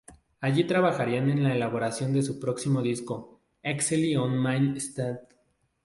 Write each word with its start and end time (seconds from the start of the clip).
Allí 0.39 0.63
trabajarían 0.63 1.29
en 1.29 1.43
la 1.43 1.53
elaboración 1.53 2.11
de 2.11 2.23
su 2.23 2.39
próximo 2.39 2.81
disco, 2.81 3.39
"Exile 3.61 4.17
On 4.17 4.35
Main 4.35 4.75
St. 4.75 5.19